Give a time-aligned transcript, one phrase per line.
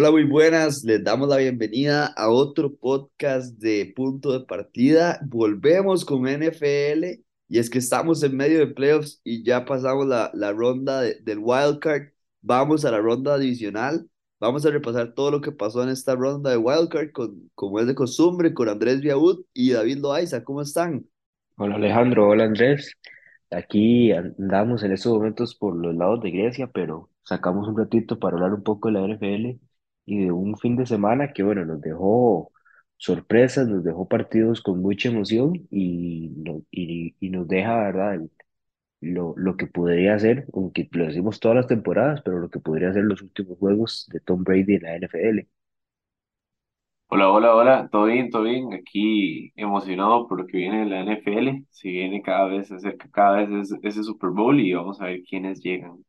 [0.00, 0.84] Hola, muy buenas.
[0.84, 5.18] Les damos la bienvenida a otro podcast de Punto de Partida.
[5.26, 10.30] Volvemos con NFL y es que estamos en medio de playoffs y ya pasamos la,
[10.34, 12.10] la ronda de- del wild card.
[12.42, 14.08] Vamos a la ronda divisional.
[14.38, 17.80] Vamos a repasar todo lo que pasó en esta ronda de wild card con, como
[17.80, 20.44] es de costumbre, con Andrés Viaud y David Loaiza.
[20.44, 21.06] ¿Cómo están?
[21.56, 22.92] Hola Alejandro, hola Andrés.
[23.50, 28.36] Aquí andamos en estos momentos por los lados de Grecia, pero sacamos un ratito para
[28.36, 29.58] hablar un poco de la NFL
[30.08, 32.52] y de un fin de semana que, bueno, nos dejó
[32.98, 38.14] sorpresas, nos dejó partidos con mucha emoción y, no- y, y nos deja, ¿verdad?
[38.16, 38.30] el-
[39.00, 42.92] Lo, lo que podría ser, aunque lo decimos todas las temporadas, pero lo que podría
[42.92, 45.48] ser los últimos juegos de Tom Brady en la NFL.
[47.10, 48.72] Hola, hola, hola, todo bien, todo bien.
[48.74, 51.64] Aquí emocionado por lo que viene de la NFL.
[51.70, 55.06] Si viene cada vez, se acerca cada vez ese, ese Super Bowl y vamos a
[55.06, 56.04] ver quiénes llegan.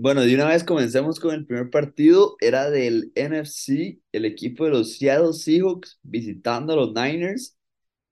[0.00, 2.36] Bueno, de una vez comencemos con el primer partido.
[2.40, 7.56] Era del NFC, el equipo de los Seattle Seahawks visitando a los Niners.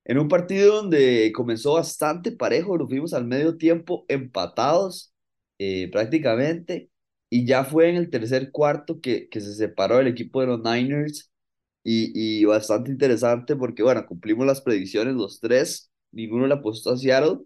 [0.05, 5.13] En un partido donde comenzó bastante parejo, nos fuimos al medio tiempo empatados
[5.59, 6.91] eh, prácticamente,
[7.31, 10.61] y ya fue en el tercer cuarto que, que se separó el equipo de los
[10.63, 11.31] Niners,
[11.85, 16.99] y, y bastante interesante porque, bueno, cumplimos las predicciones los tres, ninguno le apostó a
[16.99, 17.41] Seattle,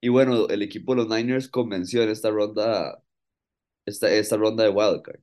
[0.00, 3.02] y bueno, el equipo de los Niners convenció en esta ronda,
[3.86, 5.20] esta, esta ronda de Wildcard.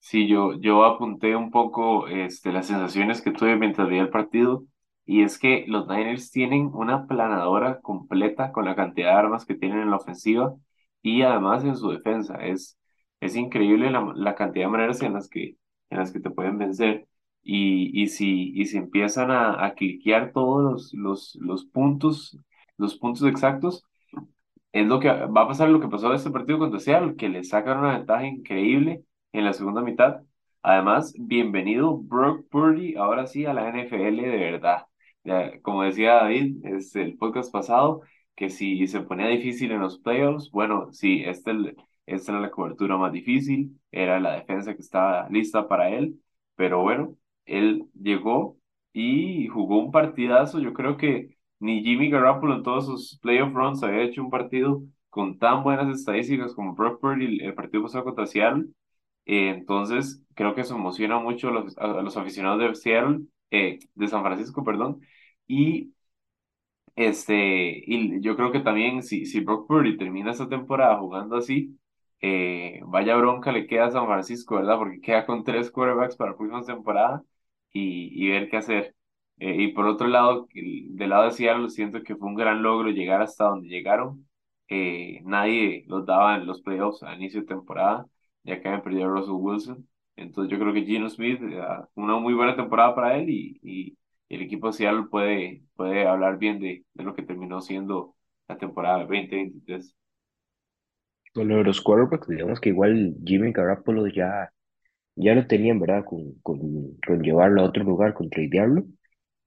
[0.00, 4.64] Sí, yo, yo apunté un poco este, las sensaciones que tuve mientras veía el partido
[5.06, 9.54] y es que los Niners tienen una planadora completa con la cantidad de armas que
[9.54, 10.54] tienen en la ofensiva
[11.02, 12.34] y además en su defensa.
[12.44, 12.78] Es,
[13.20, 15.56] es increíble la, la cantidad de maneras en las que,
[15.90, 17.06] en las que te pueden vencer
[17.42, 22.36] y, y, si, y si empiezan a, a cliquear todos los, los, los puntos,
[22.76, 23.84] los puntos exactos,
[24.72, 27.28] es lo que va a pasar lo que pasó en este partido contra Seattle, que
[27.28, 30.22] le sacan una ventaja increíble en la segunda mitad.
[30.62, 34.86] Además, bienvenido Brock Purdy, ahora sí a la NFL de verdad.
[35.24, 38.02] Ya, como decía David, es el podcast pasado,
[38.34, 41.52] que si se ponía difícil en los playoffs, bueno, sí, este,
[42.06, 46.20] esta era la cobertura más difícil, era la defensa que estaba lista para él,
[46.56, 47.16] pero bueno,
[47.46, 48.56] él llegó
[48.92, 53.82] y jugó un partidazo, yo creo que ni Jimmy Garoppolo en todos sus playoff runs
[53.82, 58.26] había hecho un partido con tan buenas estadísticas como Brock Purdy el, partido pasado contra
[58.26, 58.66] Seattle.
[59.26, 63.78] Eh, entonces, creo que eso emociona mucho a los, a los aficionados de Seattle, eh,
[63.94, 65.00] de San Francisco, perdón.
[65.46, 65.92] Y,
[66.96, 71.78] este, y yo creo que también si, si Brock Purdy termina esta temporada jugando así,
[72.20, 74.78] eh, vaya bronca le queda a San Francisco, ¿verdad?
[74.78, 77.22] Porque queda con tres quarterbacks para la próxima temporada
[77.72, 78.94] y, y ver qué hacer.
[79.42, 82.62] Eh, y por otro lado, el- del lado de Seattle, siento que fue un gran
[82.62, 84.28] logro llegar hasta donde llegaron.
[84.68, 88.06] Eh, nadie los daba en los playoffs a inicio de temporada,
[88.44, 89.88] ya que habían perdido a Russell Wilson.
[90.16, 91.62] Entonces yo creo que Geno Smith, eh,
[91.96, 93.98] una muy buena temporada para él y, y
[94.28, 98.16] el equipo de Seattle puede, puede hablar bien de, de lo que terminó siendo
[98.48, 99.96] la temporada 2023.
[101.34, 104.50] Con lo de los quarterbacks, digamos que igual Jimmy Garoppolo ya
[105.16, 106.04] ya lo tenían, ¿verdad?
[106.04, 106.58] Con, con,
[107.06, 108.84] con llevarlo a otro lugar, con tradearlo,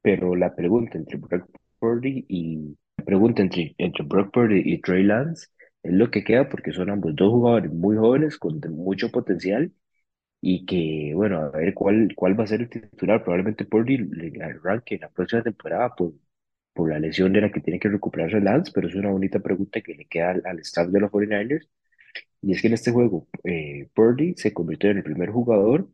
[0.06, 1.50] pero la pregunta entre Brock
[1.80, 5.48] Purdy y la pregunta entre, entre Brock Purdy y Trey Lance
[5.82, 9.74] es lo que queda porque son ambos dos jugadores muy jóvenes con mucho potencial
[10.42, 13.24] y que, bueno, a ver cuál, cuál va a ser el titular.
[13.24, 16.14] Probablemente Purdy le arranque en la próxima temporada por,
[16.74, 19.82] por la lesión de la que tiene que recuperarse Lance, pero es una bonita pregunta
[19.82, 21.68] que le queda al, al staff de los 49ers.
[22.42, 25.90] Y es que en este juego, eh, Purdy se convirtió en el primer jugador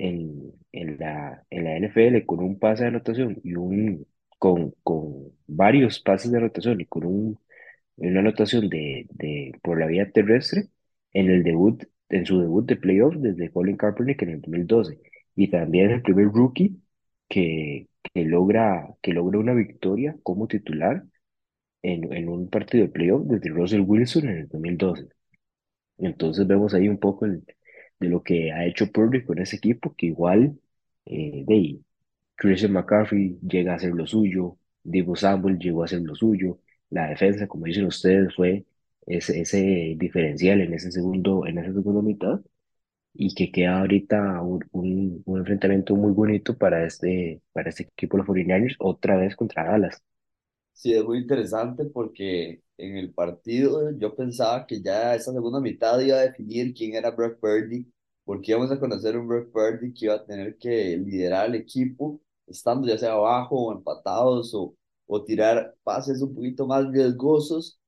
[0.00, 4.06] en, en la, en la NFL con un pase de anotación y un
[4.38, 7.38] con, con varios pases de anotación y con un,
[7.96, 10.68] una anotación de, de por la vía terrestre
[11.12, 15.00] en el debut, en su debut de playoff desde Colin Kaepernick en el 2012.
[15.36, 16.80] Y también el primer rookie
[17.28, 21.04] que, que logra, que logra una victoria como titular
[21.82, 25.08] en, en un partido de playoff desde Russell Wilson en el 2012.
[25.98, 27.44] Entonces vemos ahí un poco el-
[28.00, 30.58] de lo que ha hecho Purdy con ese equipo, que igual
[31.06, 31.84] eh, de ahí,
[32.36, 36.60] Christian McCaffrey llega a hacer lo suyo, Deebo Samuel llegó a hacer lo suyo,
[36.90, 38.64] la defensa, como dicen ustedes, fue
[39.06, 42.40] ese, ese diferencial en ese segundo, en esa segunda mitad,
[43.14, 48.16] y que queda ahorita un, un, un enfrentamiento muy bonito para este, para este equipo
[48.16, 50.02] de los 49ers, otra vez contra Dallas.
[50.72, 56.00] Sí, es muy interesante porque en el partido yo pensaba que ya esa segunda mitad
[56.00, 57.86] iba a definir quién era Brock Purdy,
[58.24, 62.20] porque íbamos a conocer un Brock Purdy que iba a tener que liderar el equipo,
[62.46, 64.74] estando ya sea abajo o empatados o,
[65.06, 67.78] o tirar pases un poquito más riesgosos,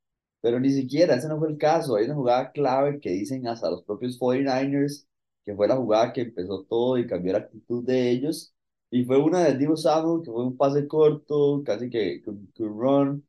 [0.43, 1.96] pero ni siquiera ese no fue el caso.
[1.96, 5.06] Hay una jugada clave que dicen hasta los propios 49ers
[5.44, 8.55] que fue la jugada que empezó todo y cambió la actitud de ellos.
[8.93, 13.27] Y fue una del Divo Samuel, que fue un pase corto, casi que, un run,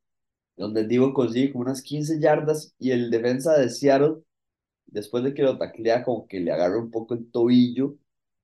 [0.57, 4.18] donde Divo consigue como unas 15 yardas y el defensa de Seattle
[4.88, 7.95] después de que lo taclea, como que le agarra un poco el tobillo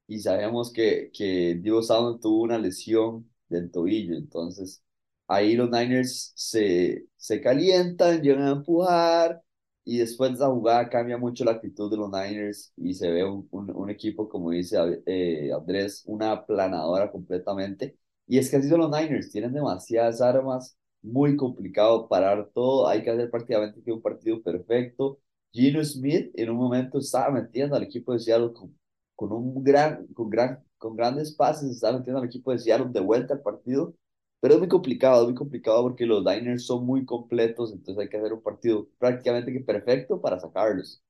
[0.08, 4.84] y sabemos que, que Divo Samuel tuvo una lesión del tobillo, entonces
[5.28, 9.44] ahí los Niners se, se calientan, llegan a empujar
[9.86, 13.24] y después de esa jugada cambia mucho la actitud de los Niners y se ve
[13.26, 17.98] un, un, un equipo, como dice eh, Andrés, una aplanadora completamente.
[18.28, 23.04] Y es que así son los Niners, tienen demasiadas armas, muy complicado parar todo, hay
[23.04, 25.20] que hacer prácticamente un partido perfecto
[25.52, 28.78] Gino Smith en un momento estaba metiendo al equipo de Seattle con,
[29.16, 33.00] con un gran, con gran, con grandes pases, estaba metiendo al equipo de Seattle de
[33.00, 33.94] vuelta al partido,
[34.40, 38.18] pero es muy complicado, muy complicado porque los Niners son muy completos, entonces hay que
[38.18, 41.02] hacer un partido prácticamente que perfecto para sacarlos.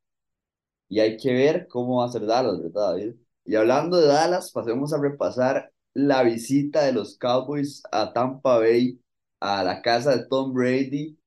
[0.88, 3.16] Y hay que ver cómo va a ser Dallas, ¿verdad, David?
[3.46, 9.00] Y hablando de Dallas, pasemos a repasar la visita de los Cowboys a Tampa Bay,
[9.40, 11.20] a la casa de Tom Brady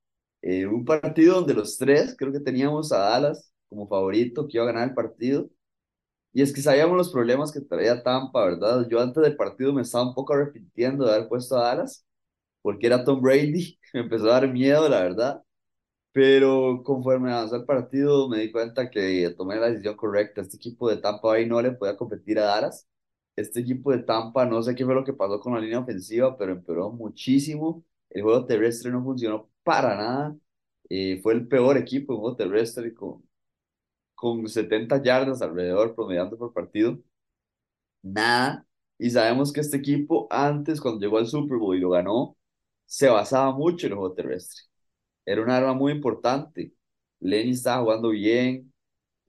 [0.42, 4.64] eh, un partido donde los tres creo que teníamos a Dallas como favorito que iba
[4.64, 5.48] a ganar el partido.
[6.32, 8.86] Y es que sabíamos los problemas que traía Tampa, ¿verdad?
[8.88, 12.06] Yo antes del partido me estaba un poco arrepintiendo de haber puesto a Dallas,
[12.62, 15.42] porque era Tom Brady, me empezó a dar miedo, la verdad.
[16.12, 20.42] Pero conforme avanzó el partido me di cuenta que tomé la decisión correcta.
[20.42, 22.88] Este equipo de Tampa Bay no le podía competir a Dallas.
[23.36, 26.36] Este equipo de Tampa, no sé qué fue lo que pasó con la línea ofensiva,
[26.36, 27.84] pero empeoró muchísimo.
[28.10, 30.36] El juego terrestre no funcionó para nada.
[30.90, 33.22] Eh, fue el peor equipo en juego terrestre con,
[34.22, 36.96] con 70 yardas alrededor promediando por partido.
[38.02, 38.64] Nada.
[38.98, 42.36] Y sabemos que este equipo antes, cuando llegó al Super Bowl y lo ganó,
[42.86, 44.62] se basaba mucho en el juego terrestre.
[45.26, 46.72] Era un arma muy importante.
[47.20, 48.72] Lenny estaba jugando bien.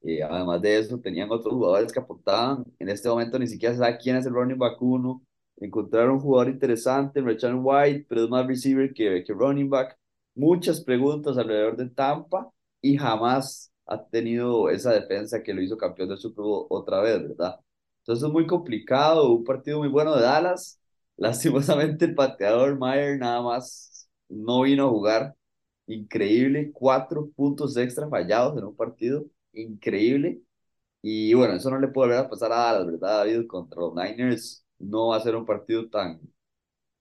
[0.04, 2.64] Eh, además de eso, tenían otros jugadores que aportaban.
[2.80, 5.24] En este momento ni siquiera se sabe quién es el running back uno.
[5.58, 9.98] Encontraron un jugador interesante, Richard White, pero es más receiver que, que running back
[10.36, 12.52] muchas preguntas alrededor de Tampa
[12.82, 17.22] y jamás ha tenido esa defensa que lo hizo campeón del Super Bowl otra vez,
[17.22, 17.60] ¿verdad?
[18.00, 20.80] Entonces es muy complicado, un partido muy bueno de Dallas.
[21.18, 25.36] Lastimosamente el pateador Mayer nada más no vino a jugar.
[25.88, 30.42] Increíble, cuatro puntos extra fallados en un partido, increíble.
[31.02, 33.48] Y bueno, eso no le puede volver a pasar a Dallas, ¿verdad, David?
[33.48, 36.22] Contra los Niners no va a ser un partido tan,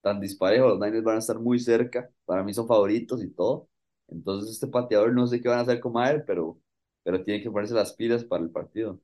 [0.01, 3.69] tan disparejo, los Niners van a estar muy cerca, para mí son favoritos y todo.
[4.09, 6.59] Entonces este pateador no sé qué van a hacer con él, pero,
[7.03, 9.01] pero tiene que ponerse las pilas para el partido.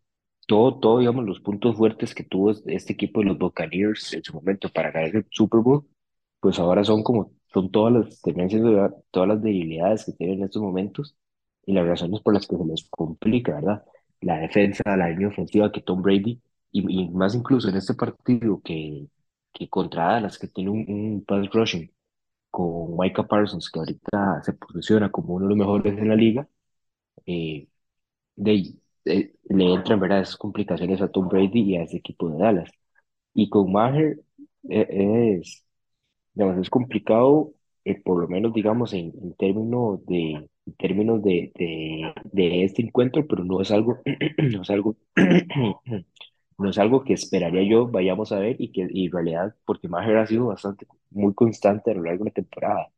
[0.47, 4.33] Todo, todo, digamos, los puntos fuertes que tuvo este equipo de los Buccaneers en su
[4.35, 5.87] momento para ganar el Super Bowl,
[6.41, 8.63] pues ahora son como, son todas las tendencias,
[9.11, 11.17] todas las debilidades que tienen en estos momentos
[11.67, 13.85] y las razones por las que se les complica, ¿verdad?
[14.23, 16.41] La defensa, la línea ofensiva que Tom Brady,
[16.73, 19.07] y, y más incluso en este partido que,
[19.53, 21.93] que contra Dallas, que tiene un, un pass rushing
[22.51, 26.49] con Micah Parsons, que ahorita se posiciona como uno de los mejores en la liga,
[27.27, 27.69] eh,
[28.39, 28.75] de,
[29.05, 30.21] de, le entran ¿verdad?
[30.23, 32.71] esas complicaciones a Tom Brady y a ese equipo de Dallas.
[33.35, 34.21] Y con Maher
[34.71, 35.65] eh, es,
[36.35, 37.55] digamos, es complicado,
[37.85, 40.33] eh, por lo menos, digamos, en, en términos de,
[40.67, 44.01] en términos de, de, de este encuentro, pero no es algo,
[44.53, 44.97] no es algo
[46.59, 49.89] no es algo que esperaría yo vayamos a ver y que y en realidad, porque
[49.89, 52.89] Maher ha sido bastante, muy constante a lo largo de la temporada.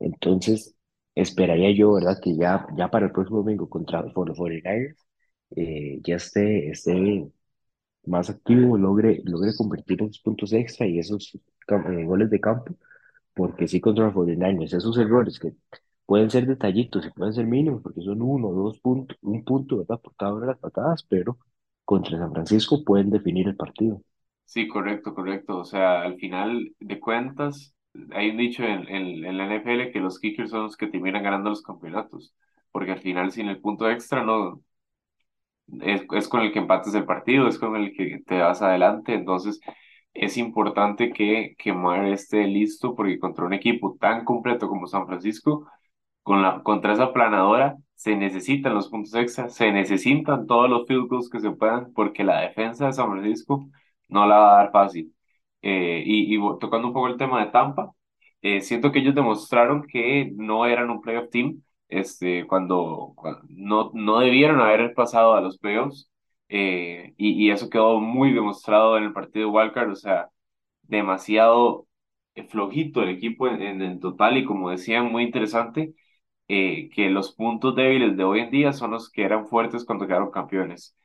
[0.00, 0.76] Entonces,
[1.22, 2.18] esperaría yo, ¿verdad?
[2.22, 4.96] Que ya, ya para el próximo domingo contra los 49ers
[5.56, 7.28] eh, ya esté, esté
[8.06, 12.74] más activo, logre, logre convertir esos puntos extra y esos eh, goles de campo,
[13.34, 15.54] porque sí contra los 49ers, esos errores que
[16.06, 20.00] pueden ser detallitos y pueden ser mínimos, porque son uno, dos puntos, un punto, ¿verdad?
[20.00, 21.38] Por cada una de las patadas, pero
[21.84, 24.02] contra San Francisco pueden definir el partido.
[24.44, 25.58] Sí, correcto, correcto.
[25.58, 27.74] O sea, al final de cuentas,
[28.12, 31.22] hay un dicho en, en, en la NFL que los kickers son los que terminan
[31.22, 32.34] ganando los campeonatos,
[32.72, 34.62] porque al final sin el punto extra no
[35.82, 39.14] es, es con el que empates el partido, es con el que te vas adelante,
[39.14, 39.60] entonces
[40.14, 41.72] es importante que, que
[42.12, 45.66] esté listo porque contra un equipo tan completo como San Francisco,
[46.22, 51.08] con la, contra esa planadora, se necesitan los puntos extra, se necesitan todos los field
[51.08, 53.68] goals que se puedan, porque la defensa de San Francisco
[54.08, 55.14] no la va a dar fácil.
[55.62, 57.92] Eh, y, y, tocando un poco el tema de Tampa,
[58.42, 63.90] eh, siento que ellos demostraron que no eran un playoff team, este, cuando, cuando no,
[63.94, 66.10] no debieron haber pasado a los playoffs,
[66.48, 70.28] eh, y, y, eso quedó muy demostrado en el partido de Wildcard, o sea,
[70.82, 71.86] demasiado
[72.48, 75.94] flojito el equipo en, en, en total, y como decían, muy interesante
[76.48, 80.06] eh, que los puntos débiles de hoy en día son los que eran fuertes cuando
[80.06, 80.96] quedaron campeones.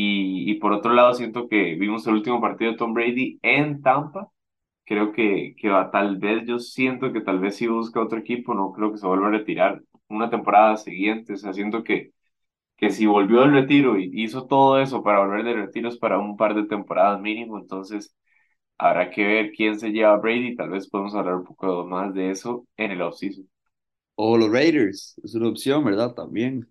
[0.00, 4.30] Y, por otro lado, siento que vimos el último partido de Tom Brady en Tampa.
[4.84, 8.54] Creo que, que va, tal vez yo siento que tal vez si busca otro equipo,
[8.54, 11.34] no creo que se vuelva a retirar una temporada siguiente.
[11.34, 12.12] O sea, siento que,
[12.76, 16.18] que si volvió del retiro y hizo todo eso para volver de retiro es para
[16.18, 17.58] un par de temporadas mínimo.
[17.58, 18.14] Entonces,
[18.78, 20.56] habrá que ver quién se lleva a Brady.
[20.56, 23.48] Tal vez podemos hablar un poco más de eso en el offseason.
[24.16, 26.12] O los Raiders, es una opción, ¿verdad?
[26.14, 26.68] También.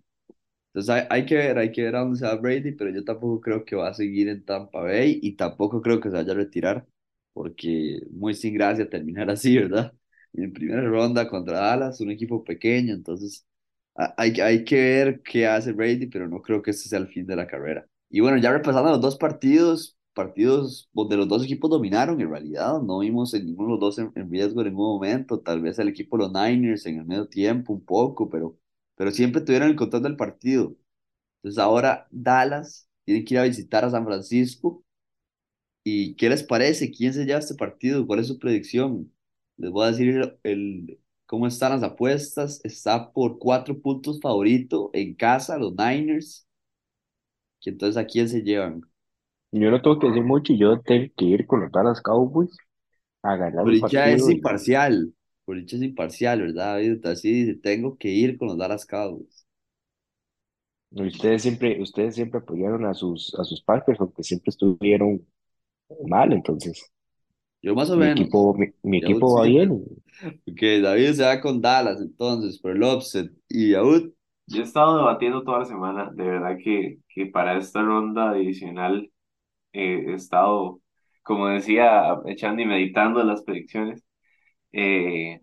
[0.74, 3.04] Entonces hay, hay que ver, hay que ver a dónde se va Brady, pero yo
[3.04, 6.32] tampoco creo que va a seguir en Tampa Bay y tampoco creo que se vaya
[6.32, 6.86] a retirar,
[7.32, 9.92] porque muy sin gracia terminar así, ¿verdad?
[10.34, 13.46] En primera ronda contra Dallas, un equipo pequeño, entonces
[14.16, 17.26] hay, hay que ver qué hace Brady, pero no creo que este sea el fin
[17.26, 17.86] de la carrera.
[18.10, 22.80] Y bueno, ya repasando los dos partidos, partidos donde los dos equipos dominaron, en realidad
[22.82, 25.78] no vimos en ninguno de los dos en, en riesgo en ningún momento, tal vez
[25.78, 28.56] el equipo de los Niners en el medio tiempo un poco, pero
[28.98, 30.76] pero siempre tuvieron el control del partido.
[31.36, 34.84] Entonces ahora Dallas tiene que ir a visitar a San Francisco.
[35.84, 36.90] ¿Y qué les parece?
[36.90, 38.04] ¿Quién se lleva este partido?
[38.06, 39.10] ¿Cuál es su predicción?
[39.56, 42.60] Les voy a decir el, cómo están las apuestas.
[42.64, 46.48] Está por cuatro puntos favorito en casa, los Niners.
[47.60, 48.82] Que entonces a quién se llevan.
[49.52, 52.54] Yo no tengo que decir mucho y yo tengo que ir con los Dallas Cowboys
[53.22, 55.14] a ganar el dicha es imparcial.
[55.48, 57.04] Por dicha es imparcial, ¿verdad, David?
[57.06, 59.48] Así dice, tengo que ir con los Dallas Cowboys.
[60.90, 65.26] ustedes siempre, ustedes siempre apoyaron a sus, a sus Packers, aunque siempre estuvieron
[66.08, 66.92] mal, entonces
[67.62, 68.28] Yo más o mi menos.
[68.28, 69.44] equipo, mi, equipo va sí.
[69.44, 69.70] bien.
[70.48, 73.30] Ok, David se va con Dallas entonces por el upset.
[73.48, 74.10] Y Yaud,
[74.46, 79.10] Yo he estado debatiendo toda la semana, de verdad que, que para esta ronda adicional
[79.72, 80.80] eh, he estado,
[81.24, 84.04] como decía, echando y meditando las predicciones.
[84.72, 85.40] Eh,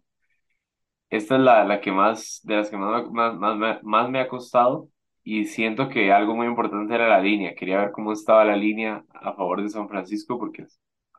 [1.10, 4.28] esta es la, la que más, de las que más, más, más, más me ha
[4.28, 4.90] costado
[5.24, 7.56] y siento que algo muy importante era la línea.
[7.56, 10.66] Quería ver cómo estaba la línea a favor de San Francisco porque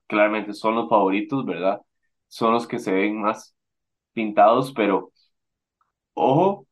[0.06, 1.80] claramente son los favoritos, ¿verdad?
[2.28, 3.56] Son los que se ven más
[4.14, 5.12] pintados, pero
[6.14, 6.66] ojo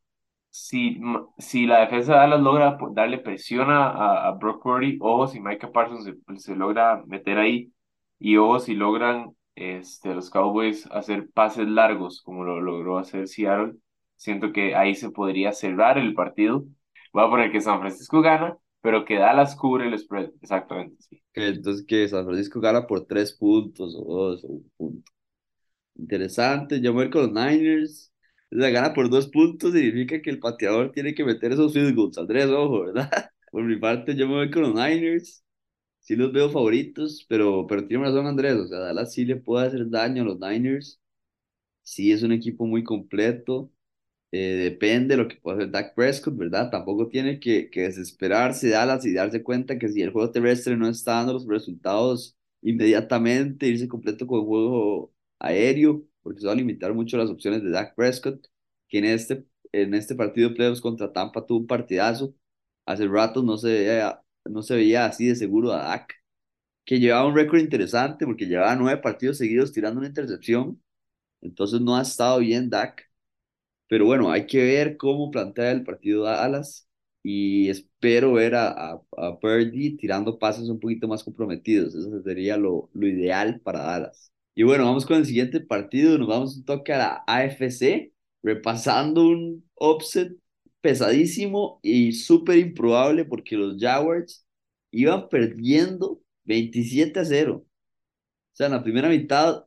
[0.51, 1.01] si,
[1.39, 5.41] si la defensa de Dallas logra darle presión a, a, a Brock Purdy, ojo si
[5.41, 7.73] Micah Parsons se, se logra meter ahí,
[8.19, 13.75] y ojo si logran este, los Cowboys hacer pases largos, como lo logró hacer Seattle,
[14.17, 16.65] siento que ahí se podría cerrar el partido.
[17.13, 21.23] Voy a poner que San Francisco gana, pero que Dallas cubre el spread, exactamente, sí.
[21.35, 25.13] entonces que San Francisco gana por tres puntos o dos o un punto.
[25.97, 28.13] Interesante, yo voy con los Niners.
[28.51, 32.19] La gana por dos puntos significa que el pateador tiene que meter esos field goals.
[32.19, 33.11] Andrés, ojo, ¿verdad?
[33.51, 35.44] Por mi parte, yo me voy con los Niners.
[36.05, 38.55] Sí los veo favoritos, pero, pero tiene razón Andrés.
[38.57, 41.01] O sea, Dallas sí le puede hacer daño a los Niners.
[41.83, 43.73] Sí es un equipo muy completo.
[44.33, 46.71] Eh, depende de lo que pueda hacer Dak Prescott, ¿verdad?
[46.71, 50.89] Tampoco tiene que, que desesperarse Dallas y darse cuenta que si el juego terrestre no
[50.89, 56.57] está dando los resultados inmediatamente, irse completo con el juego aéreo, porque se va a
[56.57, 58.47] limitar mucho las opciones de Dak Prescott,
[58.89, 62.35] que en este, en este partido de playoffs contra Tampa tuvo un partidazo.
[62.87, 66.15] Hace rato no se veía, no se veía así de seguro a Dak,
[66.85, 70.83] que llevaba un récord interesante porque llevaba nueve partidos seguidos tirando una intercepción,
[71.43, 73.05] entonces no ha estado bien Dak
[73.89, 76.89] pero bueno, hay que ver cómo plantea el partido Dallas
[77.23, 81.95] y espero ver a, a, a Purdy tirando pases un poquito más comprometidos.
[81.95, 84.33] Eso sería lo, lo ideal para Dallas.
[84.55, 86.19] Y bueno, vamos con el siguiente partido.
[86.19, 90.33] Nos vamos un toque a la AFC, repasando un upset
[90.85, 94.47] pesadísimo y súper improbable porque los Jaguars
[94.91, 97.65] iban perdiendo 27 a 0.
[97.65, 99.65] O sea, en la primera mitad,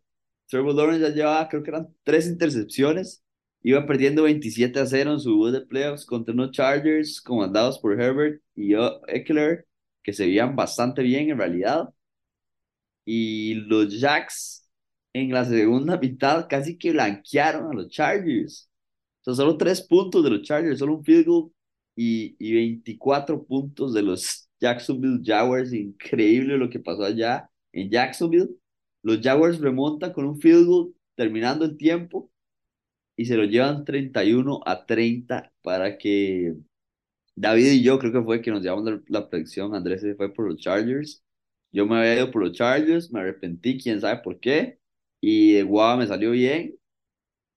[0.47, 3.23] Trevor Lawrence ya llevaba, creo que eran tres intercepciones.
[3.63, 7.99] Iba perdiendo 27 a 0 en su debut de playoffs contra unos Chargers comandados por
[7.99, 8.73] Herbert y
[9.07, 9.67] Eckler,
[10.03, 11.89] que se veían bastante bien en realidad.
[13.05, 14.69] Y los Jacks
[15.13, 18.69] en la segunda mitad casi que blanquearon a los Chargers.
[19.27, 21.51] Sea, solo tres puntos de los Chargers, solo un field goal
[21.95, 25.73] y, y 24 puntos de los Jacksonville Jaguars.
[25.73, 28.49] Increíble lo que pasó allá en Jacksonville.
[29.03, 32.31] Los Jaguars remontan con un field goal terminando el tiempo
[33.17, 36.55] y se lo llevan 31 a 30 para que
[37.35, 39.75] David y yo creo que fue que nos llevamos la, la predicción.
[39.75, 41.23] Andrés se fue por los Chargers.
[41.71, 44.79] Yo me había ido por los Chargers, me arrepentí, quién sabe por qué.
[45.21, 46.77] Y de guava me salió bien.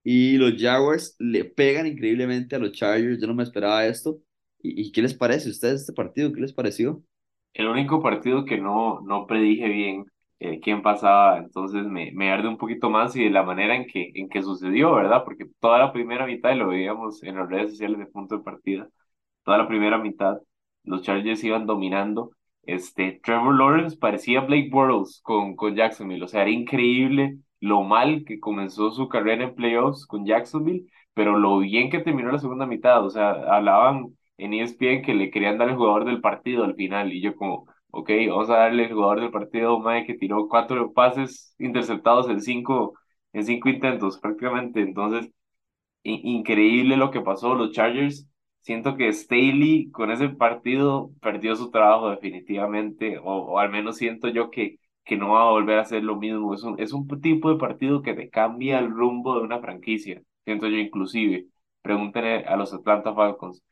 [0.03, 3.21] Y los Jaguars le pegan increíblemente a los Chargers.
[3.21, 4.21] Yo no me esperaba esto.
[4.63, 6.33] ¿Y, y qué les parece a ustedes este partido?
[6.33, 7.03] ¿Qué les pareció?
[7.53, 10.05] El único partido que no, no predije bien
[10.39, 13.87] eh, quién pasaba, entonces me, me arde un poquito más y de la manera en
[13.87, 15.25] que, en que sucedió, ¿verdad?
[15.25, 18.89] Porque toda la primera mitad, lo veíamos en las redes sociales de punto de partida,
[19.45, 20.39] toda la primera mitad,
[20.85, 22.31] los Chargers iban dominando
[22.63, 28.25] este, Trevor Lawrence parecía Blake Bortles con, con Jacksonville, o sea, era increíble lo mal
[28.25, 32.67] que comenzó su carrera en playoffs con Jacksonville, pero lo bien que terminó la segunda
[32.67, 36.75] mitad, o sea, hablaban en ESPN que le querían dar el jugador del partido al
[36.75, 40.49] final, y yo como, ok, vamos a darle el jugador del partido un que tiró
[40.49, 42.95] cuatro pases interceptados en cinco,
[43.33, 45.31] en cinco intentos prácticamente, entonces,
[46.03, 48.29] increíble lo que pasó, los Chargers
[48.61, 54.51] siento que Staley con ese partido perdió su trabajo definitivamente, o, al menos siento yo
[54.51, 54.80] que,
[55.11, 56.55] que no va a volver a hacer lo mismo.
[56.55, 60.23] Es un, es un tipo de partido que te cambia el rumbo de una franquicia,
[60.47, 61.49] siento yo inclusive.
[61.83, 63.63] Pregúntenle a los Atlanta Falcons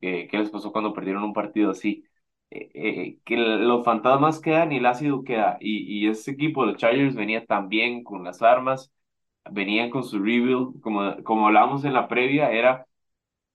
[0.00, 2.04] eh, qué les pasó cuando perdieron un partido así.
[2.50, 5.58] Eh, eh, que los fantasmas quedan y el ácido queda.
[5.60, 8.92] Y, y ese equipo, los Chargers, venía también con las armas,
[9.50, 12.86] venían con su rebuild, como, como hablábamos en la previa, era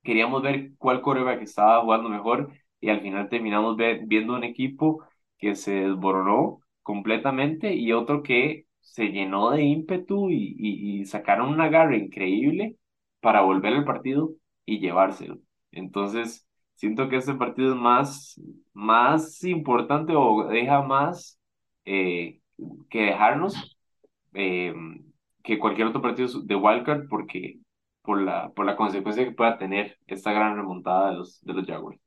[0.04, 1.02] queríamos ver cuál
[1.38, 5.04] que estaba jugando mejor y al final terminamos viendo un equipo
[5.38, 11.70] que se desboronó completamente y otro que se llenó de ímpetu y, y, sacaron una
[11.70, 12.78] garra increíble
[13.22, 14.32] para volver al partido
[14.66, 15.38] y llevárselo.
[15.72, 18.42] Entonces, siento que este partido es más,
[18.74, 21.40] más importante o deja más
[21.86, 22.40] eh,
[22.90, 23.78] que dejarnos
[24.34, 24.74] eh,
[25.44, 27.60] que cualquier otro partido de Wildcard porque
[28.02, 31.68] por la, por la consecuencia que pueda tener esta gran remontada de los, de los
[31.68, 32.02] Jaguars.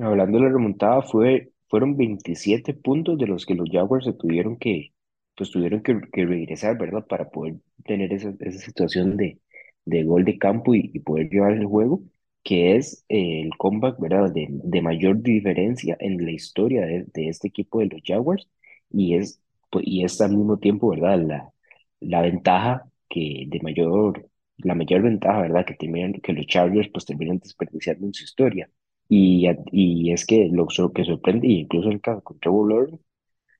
[0.00, 4.56] Hablando de la remontada, fue, fueron 27 puntos de los que los Jaguars se tuvieron
[4.58, 4.92] que,
[5.36, 5.94] pues tuvieron que,
[6.24, 7.06] regresar, ¿verdad?
[7.06, 9.40] Para poder tener esa, esa situación de,
[9.84, 12.02] de gol de campo y, y poder llevar el juego,
[12.42, 14.32] que es eh, el comeback, ¿verdad?
[14.32, 18.48] De, de mayor diferencia en la historia de, de este equipo de los Jaguars
[18.90, 21.18] y es, pues, y es al mismo tiempo, ¿verdad?
[21.20, 21.52] La,
[22.00, 25.66] la ventaja que de mayor la mayor ventaja, ¿verdad?
[25.66, 28.70] Que, terminan, que los Chargers pues terminan desperdiciando en su historia.
[29.08, 33.04] Y, y es que lo, que sorprende, y incluso el caso con Trevor Lawrence,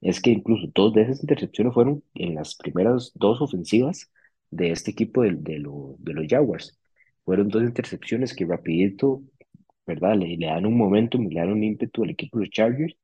[0.00, 4.10] es que incluso dos de esas intercepciones fueron en las primeras dos ofensivas
[4.50, 5.62] de este equipo de, de,
[5.98, 6.78] de los Jaguars.
[7.24, 9.22] Fueron dos intercepciones que rapidito,
[9.86, 10.16] ¿verdad?
[10.16, 12.96] Le, le dan un momento, le dan un ímpetu al equipo de los Chargers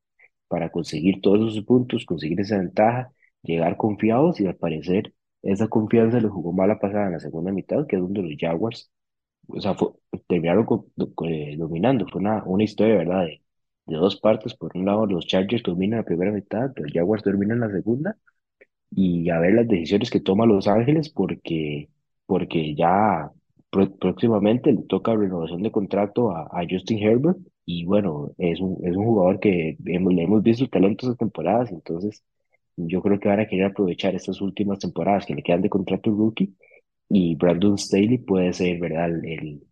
[0.49, 6.21] para conseguir todos esos puntos, conseguir esa ventaja, llegar confiados y al parecer esa confianza
[6.21, 8.91] le jugó mala pasada en la segunda mitad, que es donde los Jaguars,
[9.49, 9.77] o sea,
[10.29, 10.67] terminaron
[11.27, 12.07] eh, dominando.
[12.09, 13.25] Fue una, una historia, ¿verdad?
[13.27, 13.43] De,
[13.87, 14.55] de, dos partes.
[14.55, 18.17] Por un lado, los Chargers dominan la primera mitad, los Jaguars dominan la segunda.
[18.91, 21.89] Y a ver las decisiones que toma Los Ángeles, porque,
[22.27, 23.31] porque ya
[23.99, 27.39] próximamente le toca renovación de contrato a, a, Justin Herbert.
[27.65, 31.71] Y bueno, es un, es un jugador que hemos, le hemos visto talentos de temporadas,
[31.73, 32.23] entonces
[32.77, 36.11] yo creo que van a querer aprovechar estas últimas temporadas que le quedan de contrato
[36.11, 36.55] rookie
[37.13, 39.63] y Brandon Staley puede ser, ¿verdad?, el,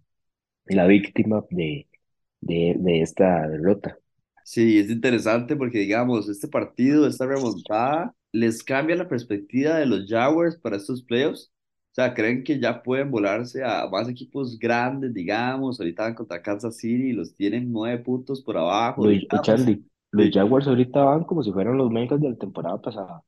[0.67, 1.89] la víctima de,
[2.41, 3.99] de, de esta derrota.
[4.45, 10.07] Sí, es interesante porque, digamos, este partido, esta remontada, les cambia la perspectiva de los
[10.07, 11.51] Jaguars para estos playoffs.
[11.93, 15.81] O sea, creen que ya pueden volarse a más equipos grandes, digamos.
[15.81, 19.05] Ahorita van contra Kansas City y los tienen nueve puntos por abajo.
[19.05, 23.23] Luis, Charlie, los Jaguars ahorita van como si fueran los Bengals de la temporada pasada.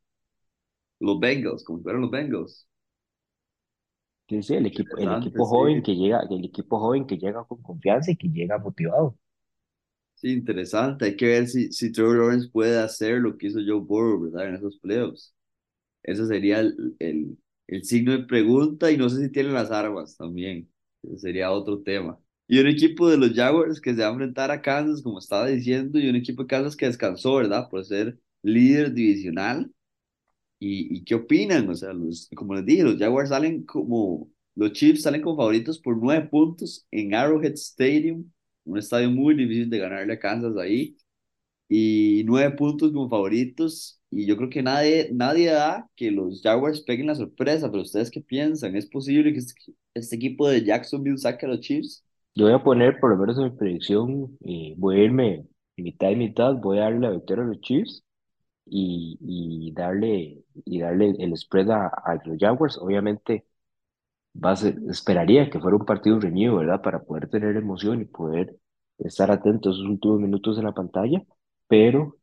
[1.01, 2.69] Los Bengals, como si fueran los Bengals.
[4.29, 8.11] Sí, el equipo, el equipo joven que llega, el equipo joven que llega con confianza
[8.13, 9.17] y que llega motivado.
[10.15, 11.05] Sí, interesante.
[11.07, 14.49] Hay que ver si, si Trevor Lawrence puede hacer lo que hizo Joe Burrow, ¿verdad?
[14.49, 15.35] En esos playoffs.
[16.03, 20.17] Ese sería el, el, el signo de pregunta y no sé si tienen las armas
[20.17, 20.71] también.
[21.19, 22.19] Sería otro tema.
[22.49, 25.47] Y un equipo de los Jaguars que se va a enfrentar a Kansas, como estaba
[25.49, 27.69] diciendo, y un equipo de Kansas que descansó, ¿verdad?
[27.71, 29.73] Por ser líder divisional.
[30.65, 31.69] ¿Y, y qué opinan?
[31.69, 35.81] O sea, los, como les dije, los Jaguars salen como, los Chiefs salen como favoritos
[35.81, 38.31] por nueve puntos en Arrowhead Stadium,
[38.65, 40.97] un estadio muy difícil de ganarle a Kansas ahí.
[41.69, 44.01] Y nueve puntos como favoritos.
[44.11, 48.11] Y yo creo que nadie, nadie da que los Jaguars peguen la sorpresa, pero ¿ustedes
[48.11, 48.77] qué piensan?
[48.77, 49.55] ¿Es posible que este,
[49.95, 52.05] este equipo de Jacksonville saque a los Chiefs?
[52.37, 55.47] Yo voy a poner, por lo menos en mi predicción, eh, voy a irme
[55.77, 58.05] mitad y mitad, voy a darle la victoria a los Chiefs
[58.73, 61.91] y, y darle, y darle el spread a,
[62.25, 62.79] los Jaguars.
[62.79, 63.47] Obviamente,
[64.35, 64.55] va a
[64.91, 66.83] esperaría que fuera un partido reñido, ¿verdad?
[66.83, 68.57] Para poder tener emoción y poder
[68.99, 71.23] estar atentos a esos últimos minutos en la pantalla,
[71.69, 72.17] pero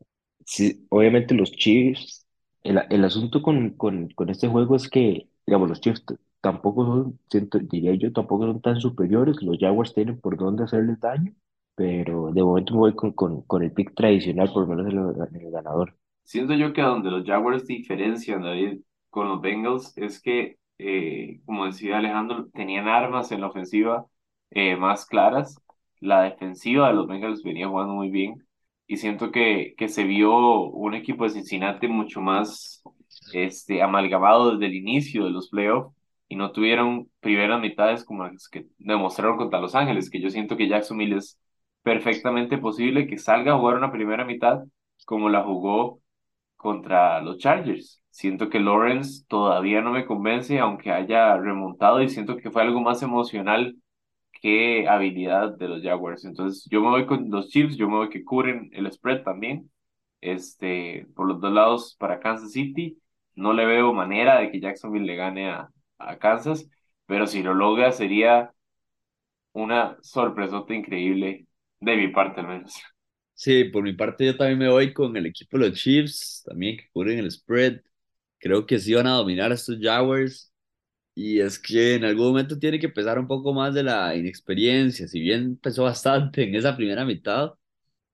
[0.45, 2.25] sí, obviamente los Chiefs,
[2.63, 6.03] el, el asunto con, con, con este juego es que, digamos, los Chiefs
[6.41, 9.41] tampoco son, siento, diría yo, tampoco son tan superiores.
[9.41, 11.33] Los Jaguars tienen por dónde hacerles daño,
[11.75, 15.41] pero de momento me voy con, con, con el pick tradicional, por lo menos en
[15.41, 15.95] el, ganador.
[16.29, 21.65] Siento yo que donde los Jaguars diferencian David con los Bengals es que, eh, como
[21.65, 24.05] decía Alejandro, tenían armas en la ofensiva
[24.51, 25.57] eh, más claras.
[25.99, 28.45] La defensiva de los Bengals venía jugando muy bien.
[28.87, 32.83] y siento que, que se vio un equipo de Cincinnati mucho más
[33.33, 35.95] este, amalgamado desde el inicio de los playoffs
[36.27, 40.57] y no tuvieron primeras mitades como las que demostraron contra Los Ángeles, que yo siento
[40.57, 41.39] que Jacksonville es
[41.83, 44.63] perfectamente posible que salga a jugar una primera mitad
[45.05, 46.01] como la jugó
[46.59, 48.03] contra los Chargers.
[48.11, 52.81] Siento que Lawrence todavía no me convence, aunque haya remontado, y siento que fue algo
[52.81, 53.77] más emocional
[54.41, 56.25] que habilidad de los Jaguars.
[56.25, 59.71] Entonces, yo me voy con los Chiefs, yo me voy que cubren el spread también,
[60.21, 62.99] este, por los dos lados para Kansas City.
[63.35, 65.69] No le veo manera de que Jacksonville le gane a,
[65.99, 66.69] a Kansas,
[67.05, 68.53] pero si lo logra sería
[69.53, 71.47] una sorpresota increíble
[71.79, 72.73] de mi parte al menos.
[73.41, 76.75] Sí, por mi parte yo también me voy con el equipo de los Chiefs, también
[76.77, 77.79] que cubren el spread.
[78.39, 80.51] Creo que sí van a dominar a estos Jaguars.
[81.15, 85.07] Y es que en algún momento tiene que pesar un poco más de la inexperiencia.
[85.07, 87.51] Si bien pesó bastante en esa primera mitad,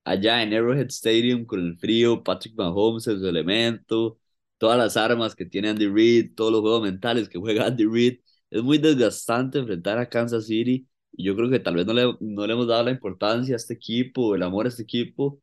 [0.06, 4.20] allá en Arrowhead Stadium con el frío, Patrick Mahomes en su elemento,
[4.58, 8.20] todas las armas que tiene Andy Reid, todos los juegos mentales que juega Andy Reid.
[8.52, 12.16] Es muy desgastante enfrentar a Kansas City y yo creo que tal vez no le,
[12.20, 15.42] no le hemos dado la importancia a este equipo, el amor a este equipo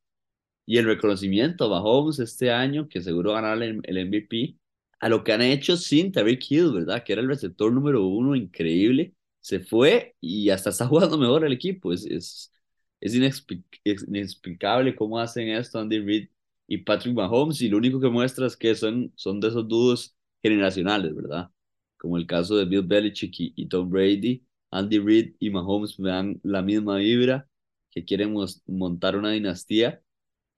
[0.67, 4.57] y el reconocimiento a Mahomes este año, que seguro ganará el, el MVP,
[5.01, 7.05] a lo que han hecho sin Tariq Hill, ¿verdad?
[7.05, 9.15] Que era el receptor número uno, increíble.
[9.41, 11.93] Se fue y hasta está jugando mejor el equipo.
[11.93, 12.53] Es, es,
[13.01, 16.29] es inexplicable cómo hacen esto Andy Reid
[16.67, 20.17] y Patrick Mahomes y lo único que muestra es que son, son de esos dúos
[20.43, 21.51] generacionales, ¿verdad?
[21.99, 24.45] Como el caso de Bill Belichick y, y Tom Brady.
[24.73, 27.49] Andy Reid y Mahomes me dan la misma vibra,
[27.93, 28.35] que quieren
[28.69, 30.03] montar una dinastía.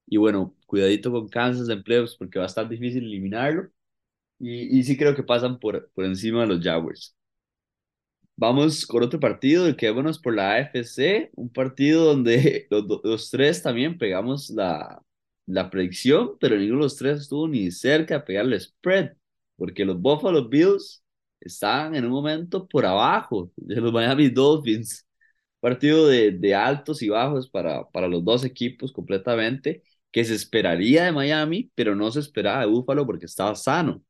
[0.07, 3.71] Y bueno, cuidadito con Kansas en playoffs porque va a estar difícil eliminarlo.
[4.41, 7.17] Y, y sí creo que pasan por, por encima de los Jaguars.
[8.37, 13.97] Vamos con otro partido, quedémonos por la AFC, un partido donde los, los tres también
[13.97, 15.01] pegamos la,
[15.47, 19.13] la predicción, pero ninguno de los tres estuvo ni cerca de pegarle spread,
[19.57, 21.04] porque los Buffalo Bills
[21.49, 25.07] estaban en un momento por abajo de los Miami Dolphins.
[25.61, 31.05] Partido de, de altos y bajos para, para los dos equipos completamente, que se esperaría
[31.05, 34.03] de Miami, pero no se esperaba de Buffalo porque estaba sano.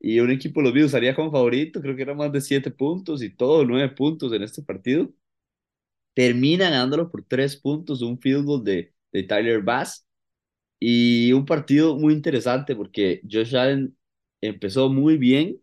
[0.00, 3.22] Y un equipo los Bills haría como favorito, creo que era más de siete puntos
[3.22, 5.10] y todo, nueve puntos en este partido.
[6.14, 10.06] Termina ganándolo por tres puntos, un field goal de, de Tyler Bass.
[10.80, 13.96] Y un partido muy interesante porque Josh Allen
[14.40, 15.60] empezó muy bien,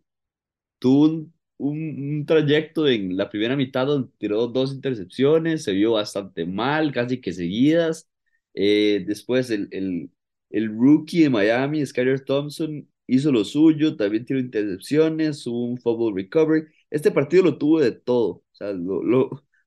[0.83, 6.45] tuvo un, un, trayecto en la primera mitad donde tiró dos intercepciones, se vio bastante
[6.45, 8.09] mal, casi que seguidas.
[8.53, 10.11] Eh, después el, el,
[10.49, 16.21] el rookie de Miami, Skyler Thompson, hizo lo suyo, también tiró intercepciones, hubo un fumble
[16.23, 16.65] recovery.
[16.89, 18.71] Este partido lo tuvo de todo, o sea,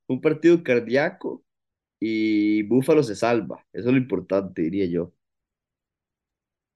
[0.07, 1.43] un partido cardíaco
[1.99, 5.13] y Búfalo se salva, eso es lo importante, diría yo.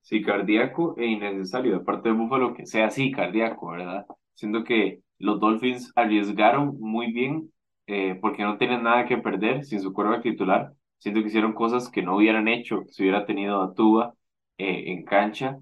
[0.02, 4.06] Sí, cardíaco e innecesario, de parte de Búfalo que sea así, cardíaco, ¿verdad?
[4.42, 7.52] Siento que los Dolphins arriesgaron muy bien
[7.86, 10.74] eh, porque no tienen nada que perder sin su cuerda titular.
[10.98, 14.16] Siento que hicieron cosas que no hubieran hecho si hubiera tenido a Tuba
[14.58, 15.60] eh, en cancha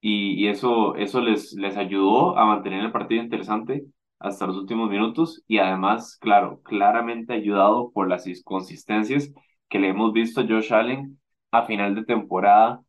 [0.00, 3.84] y, eso, eso les, les ayudó a mantener el partido interesante
[4.18, 9.30] hasta los últimos minutos y además, claro, claramente ayudado por las inconsistencias
[9.68, 12.80] que le hemos visto a Josh Allen a final de temporada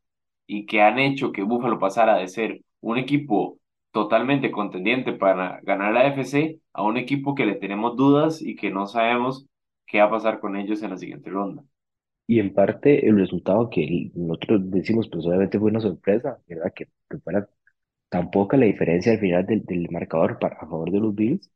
[0.48, 3.60] y que han hecho que Buffalo pasara de ser un equipo
[3.94, 8.72] totalmente contendiente para ganar la AFC a un equipo que le tenemos dudas y que
[8.72, 9.48] no sabemos
[9.88, 11.64] qué va a pasar con ellos en la siguiente ronda.
[12.28, 16.72] Y en parte el resultado que nosotros decimos, pues obviamente fue una sorpresa, ¿verdad?
[16.76, 17.48] Que, que fuera
[18.10, 21.52] tan poca la diferencia al final del, del marcador para, a favor de los Bills.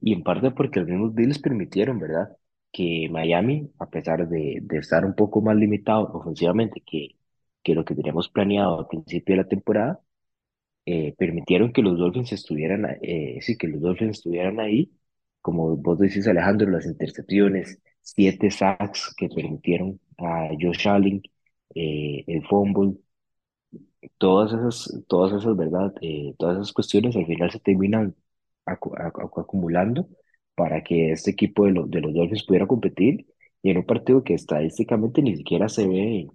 [0.00, 2.36] Y en parte porque los mismos Bills permitieron, ¿verdad?
[2.72, 7.16] Que Miami, a pesar de, de estar un poco más limitado ofensivamente que,
[7.62, 10.00] que lo que teníamos planeado al principio de la temporada,
[10.86, 14.92] eh, permitieron que los Dolphins estuvieran, eh, sí, que los Dolphins estuvieran ahí,
[15.40, 21.22] como vos decís Alejandro, las intercepciones, siete sacks que permitieron a Josh Allen,
[21.74, 22.96] eh, el fumble,
[24.18, 25.92] todas esas, todas esas, ¿verdad?
[26.00, 28.14] Eh, todas esas cuestiones al final se terminan
[28.66, 30.08] acumulando
[30.54, 33.26] para que este equipo de, los de los Dolphins pudiera competir
[33.62, 36.28] y en un partido que estadísticamente ni siquiera se ve,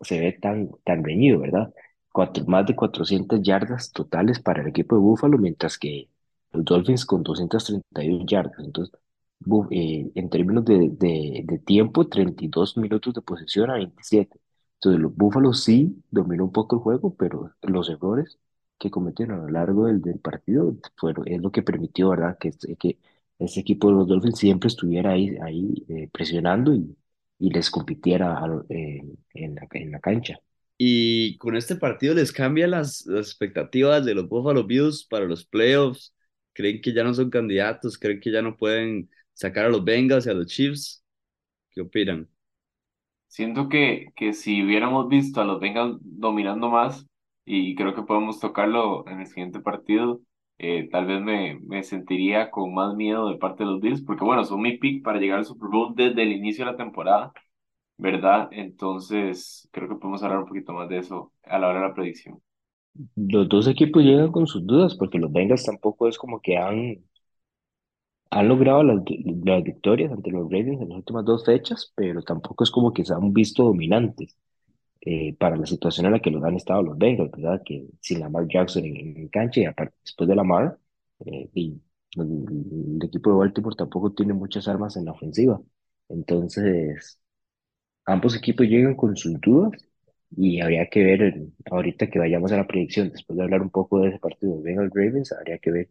[0.00, 1.72] se ve tan, tan reñido, ¿verdad?
[2.12, 6.08] Cuatro, más de 400 yardas totales para el equipo de Buffalo, mientras que
[6.52, 8.58] los Dolphins con 231 yardas.
[8.64, 8.98] Entonces,
[9.70, 14.38] eh, en términos de, de, de, tiempo, 32 minutos de posesión a 27.
[14.74, 18.38] Entonces, los Búfalos sí dominó un poco el juego, pero los errores
[18.78, 22.50] que cometieron a lo largo del, del partido fueron, es lo que permitió, ¿verdad?, que,
[22.78, 22.98] que
[23.38, 26.96] ese equipo de los Dolphins siempre estuviera ahí, ahí eh, presionando y,
[27.38, 29.02] y les compitiera a eh,
[29.34, 30.40] en la, en la cancha.
[30.82, 36.14] Y con este partido les cambia las, expectativas de los Buffalo Bills para los playoffs.
[36.54, 37.98] ¿Creen que ya no son candidatos?
[37.98, 41.04] ¿Creen que ya no pueden sacar a los Bengals y a los Chiefs?
[41.70, 42.30] ¿Qué opinan?
[43.26, 47.06] Siento que, que si hubiéramos visto a los Bengals dominando más,
[47.44, 50.22] y creo que podemos tocarlo en el siguiente partido,
[50.56, 54.24] eh, tal vez me, me sentiría con más miedo de parte de los Bills, porque
[54.24, 57.34] bueno, son mi pick para llegar al Super Bowl desde el inicio de la temporada,
[58.00, 58.48] ¿verdad?
[58.52, 61.94] Entonces, creo que podemos hablar un poquito más de eso a la hora de la
[61.94, 62.42] predicción.
[63.14, 67.04] Los dos equipos llegan con sus dudas porque los Bengals tampoco es como que han,
[68.30, 69.02] han logrado las,
[69.44, 73.04] las victorias ante los Ravens en las últimas dos fechas, pero tampoco es como que
[73.04, 74.36] se han visto dominantes.
[75.02, 77.62] eh, para la situación en la que los han estado los Bengals, ¿verdad?
[77.64, 80.78] Que sin Lamar Jackson en, en cancha y aparte después de Lamar,
[81.26, 81.80] eh, y
[82.18, 82.46] el,
[83.00, 85.60] el equipo de Baltimore tampoco tiene muchas armas en la ofensiva.
[86.10, 87.19] Entonces,
[88.12, 89.72] ambos equipos llegan con sus dudas
[90.36, 94.00] y habría que ver ahorita que vayamos a la predicción, después de hablar un poco
[94.00, 95.90] de ese partido de Bengals Ravens, habría que ver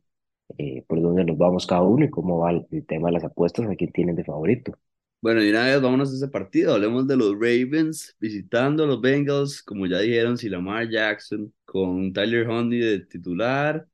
[0.57, 3.23] eh, por dónde nos vamos cada uno y cómo va el, el tema de las
[3.25, 4.77] apuestas, a quién tienen de favorito.
[5.21, 6.73] Bueno, y una vez vámonos a ese partido.
[6.75, 12.13] Hablemos de los Ravens visitando a los Bengals, como ya dijeron, si Lamar Jackson con
[12.13, 13.85] Tyler Huntley de titular.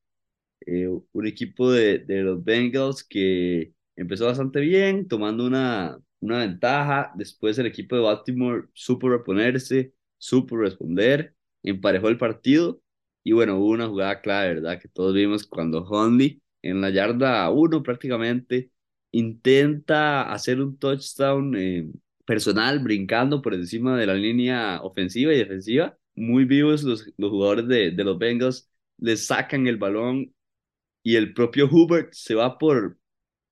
[0.66, 7.12] eh, un equipo de, de los Bengals que empezó bastante bien, tomando una, una ventaja.
[7.16, 12.82] Después el equipo de Baltimore supo reponerse, supo responder, emparejó el partido.
[13.24, 14.80] Y bueno, hubo una jugada clave, ¿verdad?
[14.80, 18.72] Que todos vimos cuando Huntley en la yarda uno prácticamente
[19.12, 21.88] intenta hacer un touchdown eh,
[22.26, 25.98] personal brincando por encima de la línea ofensiva y defensiva.
[26.16, 30.34] Muy vivos los, los jugadores de, de los Bengals, le sacan el balón
[31.04, 32.98] y el propio Hubert se va por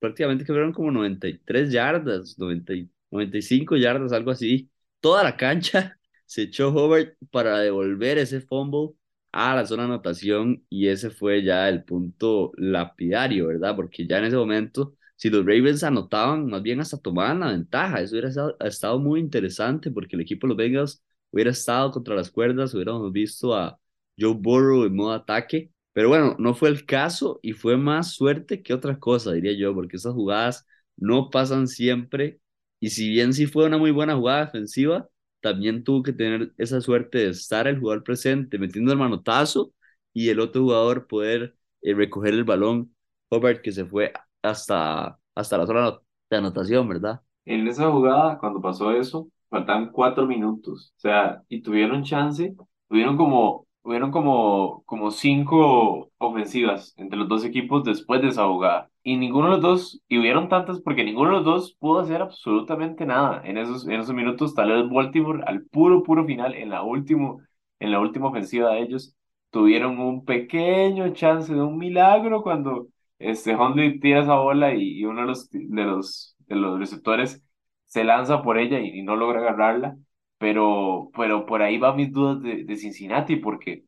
[0.03, 4.69] prácticamente que fueron como 93 yardas, 90, y- 95 yardas, algo así.
[4.99, 8.95] Toda la cancha se echó Hubert para devolver ese fumble
[9.31, 13.75] a la zona de anotación y ese fue ya el punto lapidario, ¿verdad?
[13.75, 18.01] Porque ya en ese momento, si los Ravens anotaban, más bien hasta tomaban la ventaja.
[18.01, 22.15] Eso hubiera estado, estado muy interesante porque el equipo de los Bengals hubiera estado contra
[22.15, 23.79] las cuerdas, hubiéramos visto a
[24.19, 28.61] Joe Burrow en modo ataque pero bueno, no fue el caso y fue más suerte
[28.63, 30.65] que otra cosa, diría yo, porque esas jugadas
[30.97, 32.39] no pasan siempre.
[32.79, 35.07] Y si bien sí fue una muy buena jugada defensiva,
[35.41, 39.73] también tuvo que tener esa suerte de estar el jugador presente metiendo el manotazo
[40.13, 42.95] y el otro jugador poder eh, recoger el balón.
[43.29, 47.21] Hobart que se fue hasta, hasta la zona de anotación, ¿verdad?
[47.45, 52.55] En esa jugada, cuando pasó eso, faltaban cuatro minutos, o sea, y tuvieron chance,
[52.87, 58.89] tuvieron como, tuvieron como, como cinco ofensivas entre los dos equipos después de esa jugada.
[59.03, 62.21] Y ninguno de los dos, y hubieron tantas porque ninguno de los dos pudo hacer
[62.21, 64.55] absolutamente nada en esos, en esos minutos.
[64.55, 67.41] Tal vez Baltimore al puro, puro final, en la último,
[67.79, 69.15] en la última ofensiva de ellos,
[69.51, 72.87] tuvieron un pequeño chance de un milagro cuando
[73.19, 77.43] este Hundley tira esa bola y, y uno de los, de los, de los receptores
[77.85, 79.97] se lanza por ella y, y no logra agarrarla.
[80.43, 83.85] Pero, pero por ahí van mis dudas de, de Cincinnati, porque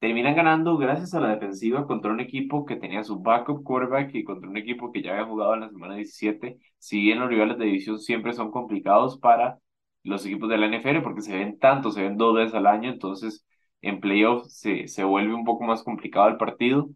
[0.00, 4.24] terminan ganando gracias a la defensiva contra un equipo que tenía su backup quarterback y
[4.24, 6.58] contra un equipo que ya había jugado en la semana 17.
[6.78, 9.58] Si bien los rivales de división siempre son complicados para
[10.04, 12.90] los equipos de la NFL, porque se ven tanto, se ven dos veces al año,
[12.90, 13.44] entonces
[13.82, 16.88] en playoffs se, se vuelve un poco más complicado el partido.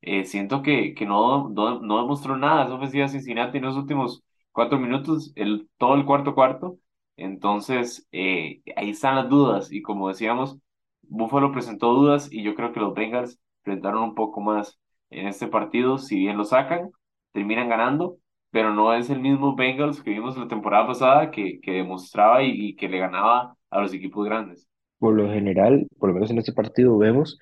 [0.00, 3.76] Eh, siento que, que no, no, no demostró nada esa ofensiva de Cincinnati en los
[3.76, 6.78] últimos cuatro minutos, el, todo el cuarto cuarto.
[7.18, 9.72] Entonces, eh, ahí están las dudas.
[9.72, 10.58] Y como decíamos,
[11.02, 14.78] Buffalo presentó dudas y yo creo que los Bengals presentaron un poco más
[15.10, 15.98] en este partido.
[15.98, 16.90] Si bien lo sacan,
[17.32, 18.18] terminan ganando,
[18.50, 22.50] pero no es el mismo Bengals que vimos la temporada pasada que, que demostraba y,
[22.70, 24.68] y que le ganaba a los equipos grandes.
[24.98, 27.38] Por lo general, por lo menos en este partido vemos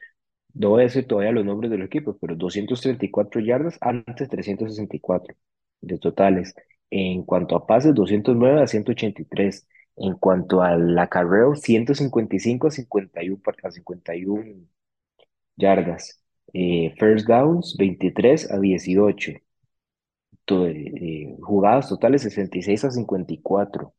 [0.54, 5.36] No voy a decir todavía los nombres de los equipos, pero 234 yardas antes 364
[5.82, 6.54] de totales.
[6.90, 9.66] En cuanto a pases, 209 a 183.
[9.96, 14.66] En cuanto al acarreo, 155 a 51, par- a 51
[15.56, 16.22] yardas.
[16.52, 19.32] Eh, first downs, 23 a 18.
[20.44, 23.94] To- eh, jugadas totales, 66 a 54.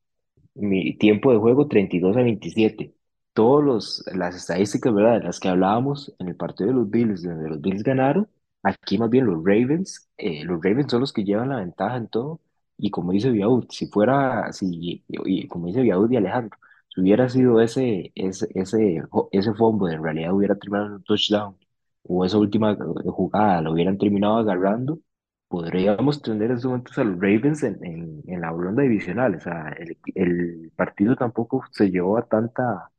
[0.56, 2.94] Mi tiempo de juego 32 a 27.
[3.34, 5.20] Todos los, las estadísticas, ¿verdad?
[5.20, 8.30] De las que hablábamos en el partido de los Bills, donde los Bills ganaron,
[8.64, 12.08] aquí más bien los Ravens, eh, los Ravens son los que llevan la ventaja en
[12.10, 12.42] todo.
[12.78, 16.58] Y como dice Viaud, si fuera, si, y como dice Viaud y Alejandro,
[16.90, 21.58] si hubiera sido ese, ese, ese, ese fumble, en realidad hubiera terminado en un touchdown,
[22.04, 25.00] o esa última jugada lo hubieran terminado agarrando,
[25.48, 29.36] podríamos tener en esos momentos a los Ravens en, en, la ronda divisional.
[29.36, 32.92] O sea, el, el partido tampoco se llevó a tanta,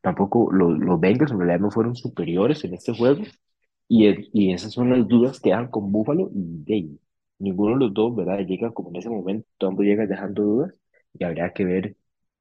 [0.00, 3.22] tampoco los, los Bengals en realidad no fueron superiores en este juego.
[3.88, 6.98] Y, y esas son las dudas que dejan con Buffalo y de
[7.40, 8.40] ninguno de los dos, ¿verdad?
[8.46, 10.74] Llega como en ese momento, ambos llegan dejando dudas
[11.14, 11.96] y habría que ver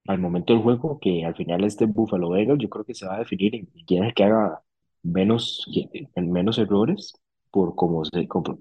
[0.08, 3.16] al momento del juego que al final este Buffalo Bengals yo creo que se va
[3.16, 4.62] a definir en quién es que haga
[5.04, 5.66] menos,
[6.16, 7.14] en menos errores
[7.52, 8.04] por, como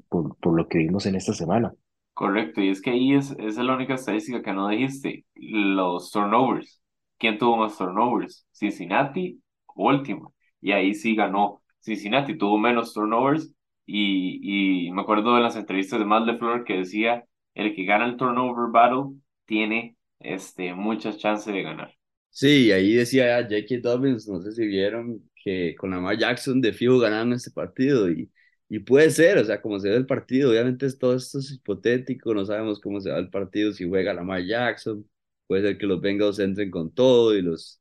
[0.09, 1.74] por, por lo que vimos en esta semana.
[2.14, 6.11] Correcto, y es que ahí es, esa es la única estadística que no dijiste, los
[6.11, 6.83] turnovers.
[7.16, 8.46] ¿Quién tuvo más turnovers?
[8.53, 10.35] Cincinnati o Baltimore.
[10.61, 13.55] Y ahí sí ganó Cincinnati, tuvo menos turnovers
[13.88, 17.24] y, y me acuerdo de las entrevistas de Matt LeFleur que decía,
[17.55, 21.94] el que gana el turnover battle tiene este, muchas chances de ganar.
[22.31, 23.81] Sí, ahí decía J.K.
[23.83, 28.31] Dobbins, no sé si vieron que con Lamar Jackson de fijo ganaron este partido y,
[28.68, 32.35] y puede ser, o sea, como se ve el partido, obviamente todo esto es hipotético,
[32.35, 35.09] no sabemos cómo se va el partido, si juega Lamar Jackson,
[35.48, 37.81] puede ser que los Bengals entren con todo y los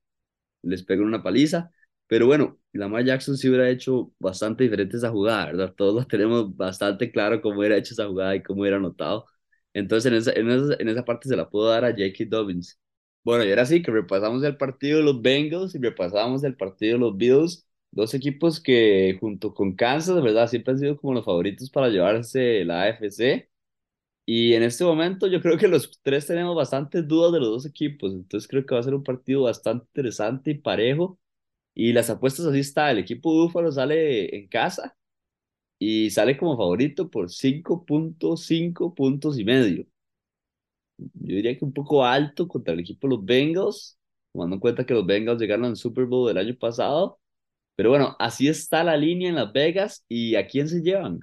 [0.64, 1.72] les peguen una paliza,
[2.08, 5.74] pero bueno, Lamar Jackson sí hubiera hecho bastante diferente esa jugada, ¿verdad?
[5.76, 9.26] Todos lo tenemos bastante claro cómo hubiera hecho esa jugada y cómo hubiera anotado,
[9.74, 12.26] entonces en esa, en esa, en esa parte se la puedo dar a J.K.
[12.30, 12.80] Dobbins.
[13.24, 16.94] Bueno, y ahora sí que repasamos el partido de los Bengals y repasamos el partido
[16.94, 21.26] de los Bills, dos equipos que junto con Kansas, verdad, siempre han sido como los
[21.26, 23.50] favoritos para llevarse la AFC.
[24.26, 27.66] Y en este momento yo creo que los tres tenemos bastantes dudas de los dos
[27.66, 31.20] equipos, entonces creo que va a ser un partido bastante interesante y parejo.
[31.80, 34.98] Y las apuestas así está, el equipo Búfalo sale en casa
[35.80, 39.86] y sale como favorito por cinco puntos, cinco puntos y medio.
[40.98, 44.00] Yo diría que un poco alto contra el equipo de los Bengals,
[44.34, 47.20] tomando en cuenta que los Bengals llegaron al Super Bowl del año pasado.
[47.76, 51.20] Pero bueno, así está la línea en Las Vegas y ¿a quién se llevan?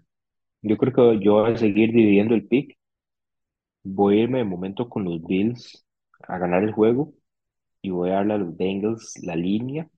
[0.63, 2.79] Yo creo que yo voy a seguir dividiendo el pick.
[3.83, 5.85] Voy a irme de momento con los Bills
[6.21, 7.13] a ganar el juego
[7.83, 9.91] y voy a darle a los Bengals la línea,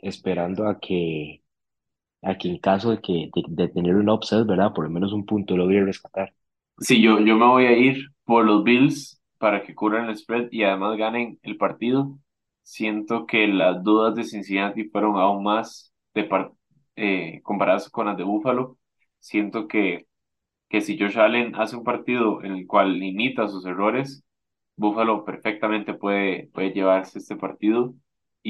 [0.00, 1.42] esperando a que,
[2.22, 4.72] a que en caso de que de, tener un upset, ¿verdad?
[4.72, 6.34] Por lo menos un punto logre rescatar.
[6.78, 10.48] Sí, yo, yo me voy a ir por los Bills para que cubran el spread
[10.50, 12.18] y además ganen el partido.
[12.62, 16.28] Siento que las dudas de Cincinnati fueron aún más de
[16.96, 18.78] eh, comparadas con las de Buffalo.
[19.20, 20.06] Siento que,
[20.68, 24.24] que si Josh Allen hace un partido en el cual limita sus errores,
[24.76, 27.94] Buffalo perfectamente puede, puede llevarse este partido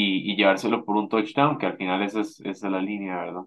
[0.02, 3.16] y, y llevárselo por un touchdown, que al final esa es, esa es la línea,
[3.18, 3.42] ¿verdad?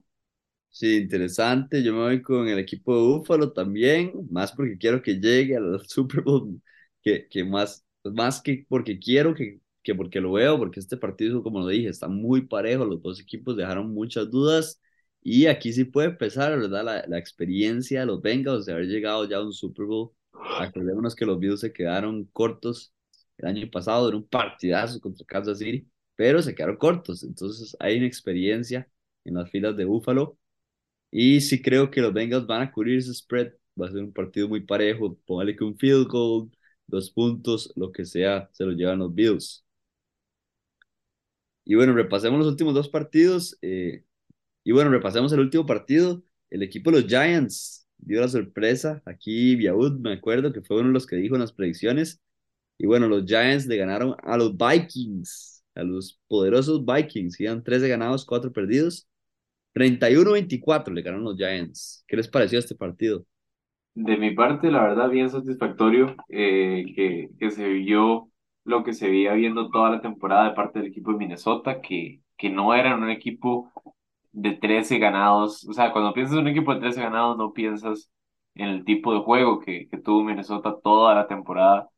[0.69, 1.83] Sí, interesante.
[1.83, 5.81] Yo me voy con el equipo de Búfalo también, más porque quiero que llegue al
[5.87, 6.61] Super Bowl,
[7.01, 11.43] que, que más, más que porque quiero que, que porque lo veo, porque este partido,
[11.43, 12.85] como lo dije, está muy parejo.
[12.85, 14.79] Los dos equipos dejaron muchas dudas
[15.21, 16.83] y aquí sí puede empezar, ¿verdad?
[16.85, 20.11] La, la experiencia de los Bengals de haber llegado ya a un Super Bowl.
[20.55, 22.93] Acordémonos que los Bills se quedaron cortos
[23.37, 25.85] el año pasado en un partidazo contra Kansas City,
[26.21, 27.23] pero se quedaron cortos.
[27.23, 28.87] Entonces hay una experiencia
[29.25, 30.37] en las filas de Búfalo.
[31.11, 33.53] Y sí creo que los Bengals van a cubrir ese spread.
[33.81, 35.17] Va a ser un partido muy parejo.
[35.25, 36.51] Póngale que un field goal,
[36.87, 39.65] dos puntos, lo que sea, se lo llevan los Bills.
[41.63, 43.57] Y bueno, repasemos los últimos dos partidos.
[43.61, 44.03] eh,
[44.63, 46.23] y bueno, repasemos el último partido.
[46.49, 49.01] El equipo de los Giants dio la sorpresa.
[49.05, 52.21] Aquí Biaud, me acuerdo que fue uno de los que dijo en las predicciones.
[52.77, 57.39] Y bueno, los Giants le ganaron a los Vikings, a los poderosos Vikings.
[57.39, 59.07] Iban 13 ganados, 4 perdidos.
[59.73, 62.03] 31-24 le ganaron los Giants.
[62.07, 63.25] ¿Qué les pareció este partido?
[63.93, 68.29] De mi parte, la verdad, bien satisfactorio eh, que, que se vio
[68.63, 72.21] lo que se veía viendo toda la temporada de parte del equipo de Minnesota, que,
[72.37, 73.71] que no eran un equipo
[74.31, 75.67] de 13 ganados.
[75.67, 78.11] O sea, cuando piensas en un equipo de 13 ganados, no piensas
[78.55, 81.89] en el tipo de juego que, que tuvo Minnesota toda la temporada.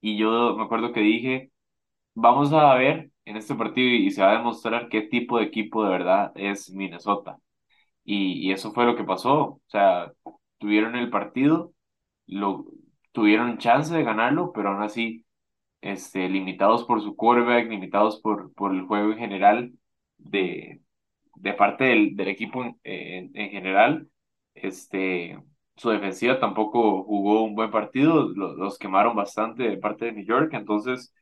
[0.00, 1.52] Y yo me acuerdo que dije,
[2.14, 5.84] vamos a ver en este partido y se va a demostrar qué tipo de equipo
[5.84, 7.38] de verdad es Minnesota.
[8.04, 9.32] Y, y eso fue lo que pasó.
[9.40, 10.12] O sea,
[10.58, 11.72] tuvieron el partido,
[12.26, 12.66] lo,
[13.12, 15.24] tuvieron chance de ganarlo, pero aún así,
[15.80, 19.72] este, limitados por su quarterback, limitados por, por el juego en general,
[20.18, 20.82] de,
[21.36, 24.08] de parte del, del equipo en, en, en general,
[24.54, 25.38] este,
[25.76, 30.24] su defensiva tampoco jugó un buen partido, los, los quemaron bastante de parte de New
[30.24, 31.12] York, entonces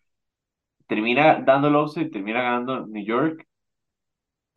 [0.91, 3.47] termina dando el offset termina ganando New York.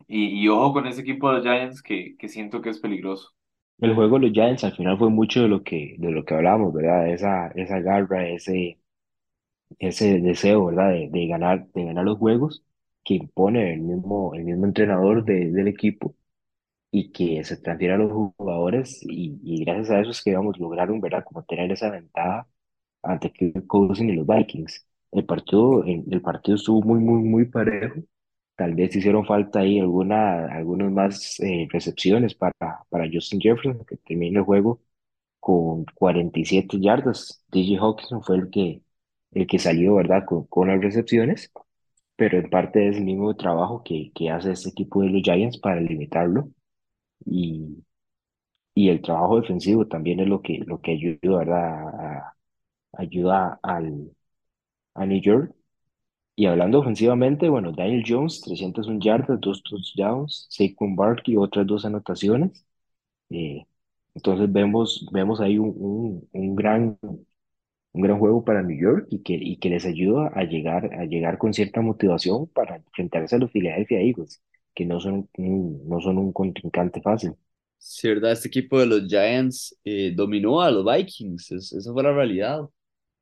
[0.07, 3.31] Y, y ojo con ese equipo de los Giants que, que siento que es peligroso.
[3.79, 6.34] El juego de los Giants al final fue mucho de lo que, de lo que
[6.36, 7.09] hablábamos, ¿verdad?
[7.09, 8.79] Esa, esa garra, ese,
[9.79, 10.91] ese deseo, ¿verdad?
[10.91, 12.63] De, de ganar, de ganar los juegos
[13.03, 16.15] que impone el mismo, el mismo entrenador de- del equipo.
[16.91, 20.59] y que se transfiera a los jugadores y, y gracias a eso es que vamos
[20.59, 21.23] lograron, ¿verdad?
[21.25, 22.47] Como tener esa ventaja
[23.03, 24.88] ante Kirk Cousins y los Vikings.
[25.14, 28.01] El partido, el, el partido estuvo muy, muy, muy parejo.
[28.55, 32.53] Tal vez hicieron falta ahí alguna, algunas más eh, recepciones para,
[32.89, 34.82] para Justin Jefferson, que termina el juego
[35.39, 37.43] con 47 yardas.
[37.51, 38.84] DJ Hawkinson fue el que,
[39.34, 40.26] el que salió, ¿verdad?
[40.26, 41.51] Con, con las recepciones,
[42.18, 45.59] pero en parte es el mismo trabajo que, que hace este equipo de los Giants
[45.59, 46.49] para limitarlo.
[47.26, 47.84] Y,
[48.76, 51.89] y el trabajo defensivo también es lo que, lo que ayuda, ¿verdad?
[51.89, 52.36] A-
[52.97, 54.11] ayuda al,
[54.96, 55.54] a New York.
[56.36, 62.66] Y hablando ofensivamente, bueno, Daniel Jones, 301 yardas, dos touchdowns, Saquon Barkley, otras dos anotaciones.
[63.30, 63.66] Eh,
[64.16, 67.00] entonces vemos, vemos ahí un, un, un gran,
[67.94, 71.06] un gran juego para New York y que, y que les ayuda a llegar, a
[71.06, 74.41] llegar con cierta motivación para enfrentarse a los Philadelphia Eagles,
[74.76, 77.34] que no son un, no son un contrincante fácil.
[77.78, 78.32] Sí, ¿verdad?
[78.32, 82.62] Este equipo de los Giants eh, dominó a los Vikings, es- esa fue la realidad.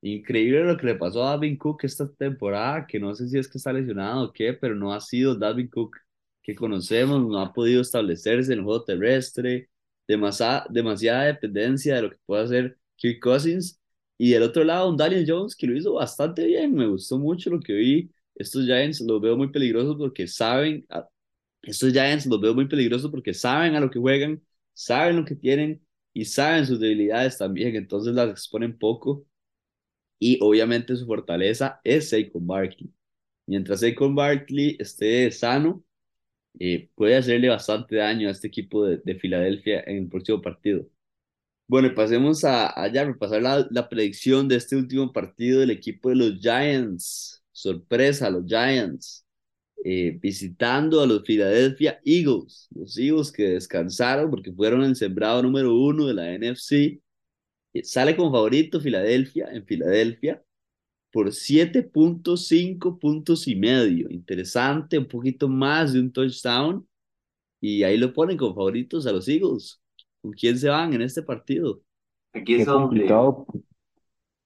[0.03, 3.47] Increíble lo que le pasó a Dalvin Cook esta temporada, que no sé si es
[3.47, 5.95] que está lesionado o qué, pero no ha sido Dalvin Cook
[6.41, 9.69] que conocemos, no ha podido establecerse en el juego terrestre,
[10.07, 13.79] demasiada, demasiada dependencia de lo que puede hacer Kirk Cousins.
[14.17, 17.51] Y del otro lado, un Daniel Jones que lo hizo bastante bien, me gustó mucho
[17.51, 18.11] lo que vi.
[18.35, 21.07] Estos Giants los veo muy peligrosos porque saben, a-
[21.63, 24.41] estos Giants los veo muy peligrosos porque saben a lo que juegan,
[24.73, 29.25] saben lo que tienen y saben sus debilidades también, entonces las exponen poco
[30.21, 32.91] y obviamente su fortaleza es Saquon Barkley.
[33.47, 35.83] Mientras Saquon Barkley esté sano,
[36.59, 40.87] eh, puede hacerle bastante daño a este equipo de, de Filadelfia en el próximo partido.
[41.67, 45.71] Bueno, y pasemos a, a ya repasar la, la predicción de este último partido del
[45.71, 47.43] equipo de los Giants.
[47.53, 49.25] Sorpresa, los Giants
[49.85, 55.75] eh, visitando a los Philadelphia Eagles, los Eagles que descansaron porque fueron el sembrado número
[55.75, 57.01] uno de la NFC.
[57.73, 60.43] Eh, Sale como favorito Filadelfia en Filadelfia
[61.11, 64.09] por siete puntos, cinco puntos y medio.
[64.11, 66.87] Interesante, un poquito más de un touchdown.
[67.61, 69.81] Y ahí lo ponen como favoritos a los Eagles.
[70.21, 71.81] ¿Con quién se van en este partido?
[72.33, 73.45] Aquí es Qué donde, complicado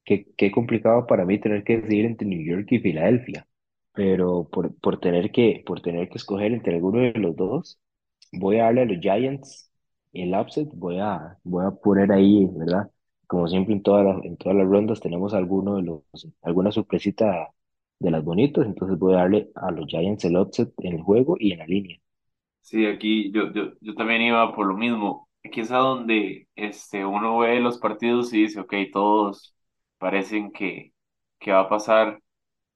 [0.04, 3.48] Qué, qué complicado para mí tener que decidir entre New York y Filadelfia,
[3.94, 7.80] pero por, por tener que, por tener que escoger entre alguno de los dos,
[8.34, 9.72] voy a darle a los Giants
[10.14, 12.92] el upset, voy a, voy a poner ahí, ¿verdad?
[13.28, 16.04] Como siempre en todas las, en todas las rondas tenemos alguno de los,
[16.42, 17.50] alguna sorpresita
[18.00, 21.36] de las bonitas, entonces voy a darle a los Giants el upset en el juego
[21.40, 22.00] y en la línea.
[22.62, 25.30] sí, aquí yo, yo, yo también iba por lo mismo.
[25.44, 29.56] Aquí es a donde este, uno ve los partidos y dice, ok, todos
[29.98, 30.94] parecen que,
[31.40, 32.20] que va a pasar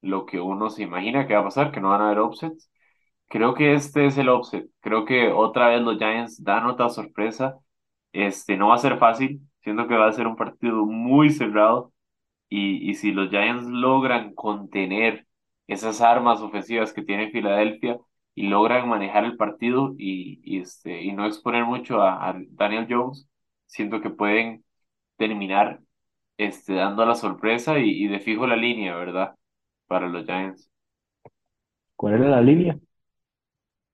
[0.02, 2.72] lo que uno se imagina que va a pasar, que no van a haber upsets.
[3.30, 4.70] Creo que este es el offset.
[4.82, 7.60] Creo que otra vez los Giants dan otra sorpresa.
[8.14, 9.42] Este no va a ser fácil.
[9.70, 11.94] Siento que va a ser un partido muy cerrado.
[12.50, 15.28] Y, y si los Giants logran contener
[15.68, 18.00] esas armas ofensivas que tiene Filadelfia
[18.36, 22.88] y logran manejar el partido y, y, este, y no exponer mucho a, a Daniel
[22.90, 23.30] Jones,
[23.68, 24.66] siento que pueden
[25.18, 25.82] terminar
[26.38, 29.36] este, dando la sorpresa y, y de fijo la línea, ¿verdad?
[29.88, 30.70] Para los Giants.
[31.96, 32.80] ¿Cuál era la línea?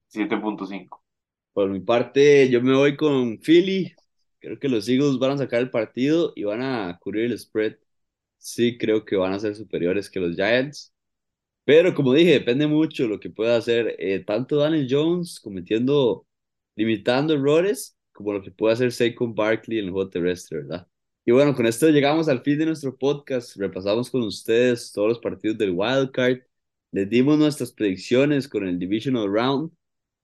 [0.08, 1.04] siete punto cinco
[1.54, 3.96] Por mi parte, yo me voy con Philly.
[4.46, 7.78] Creo que los Eagles van a sacar el partido y van a cubrir el spread.
[8.38, 10.94] Sí, creo que van a ser superiores que los Giants.
[11.66, 16.28] Pero como dije, depende mucho lo que pueda hacer eh, tanto Daniel Jones cometiendo,
[16.76, 20.88] limitando errores, como lo que puede hacer Saquon Barkley en el juego terrestre, ¿verdad?
[21.26, 23.58] Y bueno, con esto llegamos al fin de nuestro podcast.
[23.58, 26.40] Repasamos con ustedes todos los partidos del Wild Card.
[26.92, 29.72] Les dimos nuestras predicciones con el Divisional Round.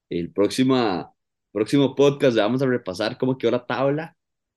[0.09, 1.15] El próximo,
[1.52, 4.16] próximo podcast le vamos a repasar cómo quedó la tabla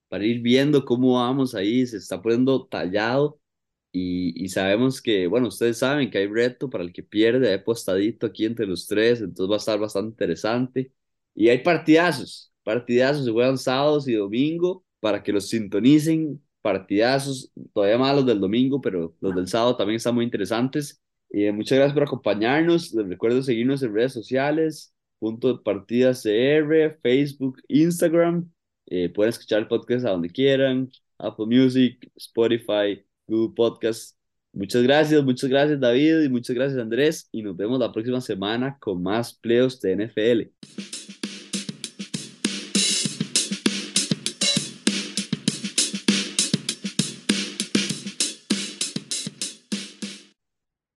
[0.09, 1.87] para ir viendo cómo vamos ahí.
[1.87, 3.41] Se está poniendo tallado
[3.93, 7.55] y, y sabemos que, bueno, ustedes saben que hay reto para el que pierde, hay
[7.55, 10.93] apostadito aquí entre los tres, entonces va a estar bastante interesante.
[11.35, 17.99] Y hay partidazos, partidazos, se juegan sábados y domingo para que los sintonicen, partidazos, todavía
[17.99, 21.03] más los del domingo, pero los del sábado también están muy interesantes.
[21.31, 26.99] Y muchas gracias por acompañarnos, les recuerdo seguirnos en redes sociales, punto de partida CR,
[27.03, 28.51] Facebook, Instagram,
[28.87, 34.17] eh, pueden escuchar el podcast a donde quieran, Apple Music, Spotify, Google Podcast.
[34.53, 38.79] Muchas gracias, muchas gracias David y muchas gracias Andrés y nos vemos la próxima semana
[38.79, 41.24] con más playoffs de NFL.